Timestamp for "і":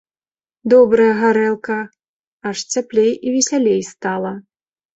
3.25-3.37